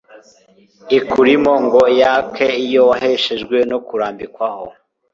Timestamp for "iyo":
2.65-2.81